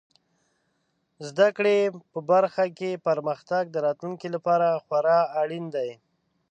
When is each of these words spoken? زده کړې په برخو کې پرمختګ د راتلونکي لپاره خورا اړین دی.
زده 1.27 1.47
کړې 1.57 1.77
په 2.11 2.19
برخو 2.29 2.65
کې 2.77 3.01
پرمختګ 3.07 3.63
د 3.71 3.77
راتلونکي 3.85 4.27
لپاره 4.35 4.67
خورا 4.85 5.19
اړین 5.41 5.65
دی. 5.75 5.91